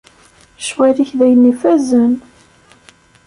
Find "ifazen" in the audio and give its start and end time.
1.51-2.13